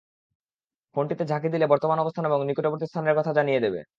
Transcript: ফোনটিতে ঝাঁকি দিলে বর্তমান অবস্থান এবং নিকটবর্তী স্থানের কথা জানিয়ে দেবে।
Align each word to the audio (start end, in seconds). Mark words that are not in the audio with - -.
ফোনটিতে 0.95 1.23
ঝাঁকি 1.27 1.49
দিলে 1.49 1.65
বর্তমান 1.67 1.97
অবস্থান 1.99 2.23
এবং 2.25 2.39
নিকটবর্তী 2.47 2.85
স্থানের 2.87 3.17
কথা 3.19 3.31
জানিয়ে 3.33 3.63
দেবে। 3.65 3.81